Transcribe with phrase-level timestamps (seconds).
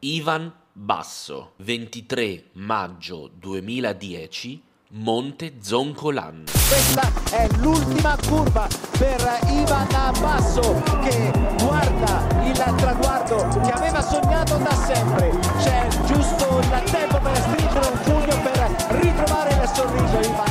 [0.00, 6.44] Ivan Basso, 23 maggio 2010, Monte Zoncolan.
[6.44, 9.88] Questa è l'ultima curva per Ivan
[10.20, 15.36] Basso che guarda il traguardo che aveva sognato da sempre.
[15.58, 20.47] C'è giusto il tempo per stringere un pugno per ritrovare il sorriso Ivan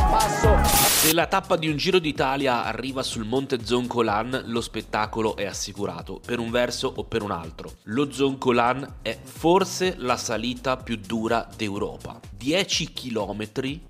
[1.18, 6.38] La tappa di un Giro d'Italia arriva sul Monte Zoncolan, lo spettacolo è assicurato, per
[6.38, 7.72] un verso o per un altro.
[7.86, 12.20] Lo Zoncolan è forse la salita più dura d'Europa.
[12.48, 13.44] 10 km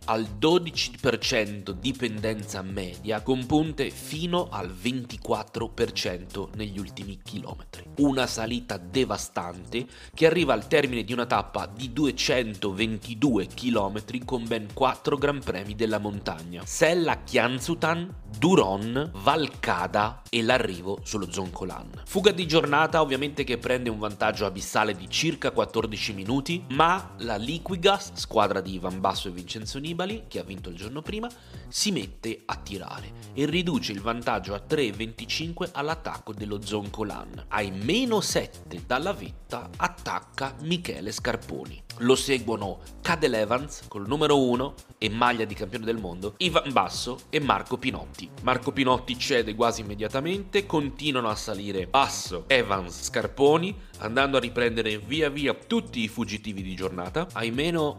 [0.05, 7.83] al 12% di pendenza media con punte fino al 24% negli ultimi chilometri.
[7.97, 14.69] Una salita devastante che arriva al termine di una tappa di 222 km con ben
[14.73, 16.63] 4 Gran Premi della montagna.
[16.65, 21.91] Sella Chianzutan, Duron, Valcada e l'arrivo sullo Zoncolan.
[22.05, 27.35] Fuga di giornata ovviamente che prende un vantaggio abissale di circa 14 minuti, ma la
[27.35, 31.29] Liquigas, squadra squadra di Ivan Basso e Vincenzo Nibali, che ha vinto il giorno prima,
[31.67, 37.47] si mette a tirare e riduce il vantaggio a 3,25 all'attacco dello Zoncolan.
[37.49, 41.83] Ai meno 7 dalla vetta attacca Michele Scarponi.
[42.01, 47.21] Lo seguono Cadel Evans col numero 1 e maglia di campione del mondo, Ivan Basso
[47.29, 48.29] e Marco Pinotti.
[48.43, 55.29] Marco Pinotti cede quasi immediatamente, continuano a salire Basso, Evans, Scarponi, andando a riprendere via
[55.29, 57.27] via tutti i fuggitivi di giornata.
[57.33, 57.97] Ai meno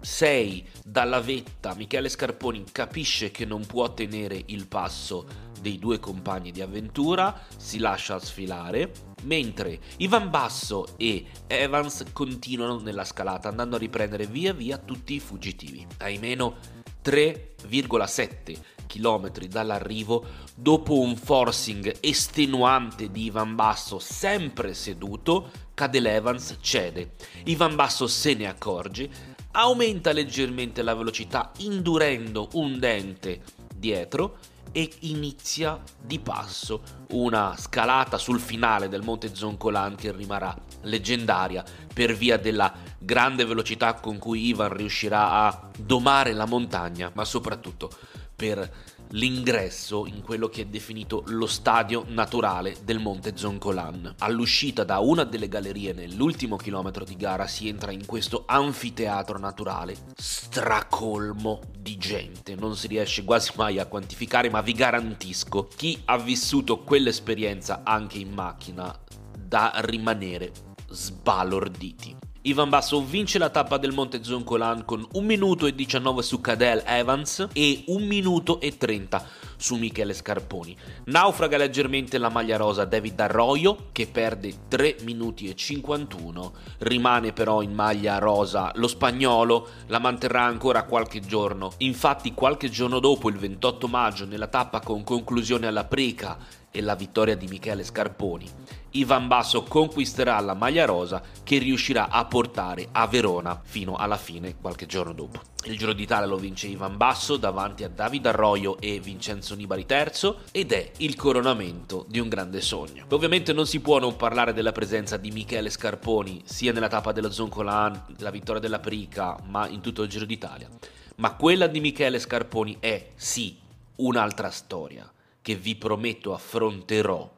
[0.00, 6.50] 6 dalla vetta Michele Scarponi capisce che non può tenere il passo dei due compagni
[6.52, 8.92] di avventura, si lascia sfilare,
[9.24, 15.20] mentre Ivan Basso e Evans continuano nella scalata andando a riprendere via via tutti i
[15.20, 15.86] fuggitivi.
[15.98, 16.56] Ai meno
[17.04, 27.12] 3,7 km dall'arrivo, dopo un forcing estenuante di Ivan Basso sempre seduto, Cadel Evans cede.
[27.44, 29.08] Ivan Basso se ne accorge,
[29.52, 33.42] aumenta leggermente la velocità indurendo un dente
[33.74, 34.38] dietro
[34.72, 42.14] e inizia di passo una scalata sul finale del Monte Zoncolan che rimarrà leggendaria per
[42.14, 47.90] via della grande velocità con cui Ivan riuscirà a domare la montagna, ma soprattutto
[48.36, 54.14] per l'ingresso in quello che è definito lo stadio naturale del Monte Zoncolan.
[54.18, 59.96] All'uscita da una delle gallerie nell'ultimo chilometro di gara si entra in questo anfiteatro naturale
[60.16, 66.18] stracolmo di gente, non si riesce quasi mai a quantificare, ma vi garantisco chi ha
[66.18, 68.96] vissuto quell'esperienza anche in macchina
[69.38, 70.52] da rimanere
[70.88, 72.16] sbalorditi.
[72.42, 76.82] Ivan Basso vince la tappa del Monte Zoncolan con 1 minuto e 19 su Cadel
[76.86, 79.26] Evans e 1 minuto e 30
[79.60, 80.76] su Michele Scarponi.
[81.04, 87.60] Naufraga leggermente la maglia rosa David Arroyo che perde 3 minuti e 51, rimane però
[87.60, 91.72] in maglia rosa lo spagnolo, la manterrà ancora qualche giorno.
[91.78, 96.38] Infatti qualche giorno dopo, il 28 maggio, nella tappa con conclusione alla Preca
[96.70, 98.48] e la vittoria di Michele Scarponi,
[98.92, 104.56] Ivan Basso conquisterà la maglia rosa che riuscirà a portare a Verona fino alla fine
[104.56, 105.40] qualche giorno dopo.
[105.64, 110.34] Il Giro d'Italia lo vince Ivan Basso davanti a David Arroyo e Vincenzo Nibali III
[110.50, 113.04] ed è il coronamento di un grande sogno.
[113.10, 117.30] Ovviamente non si può non parlare della presenza di Michele Scarponi sia nella tappa dello
[117.30, 120.68] Zoncolan, la vittoria della Prica, ma in tutto il Giro d'Italia.
[121.16, 123.56] Ma quella di Michele Scarponi è sì
[123.96, 125.08] un'altra storia
[125.42, 127.30] che vi prometto affronterò,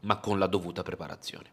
[0.00, 1.50] ma con la dovuta preparazione.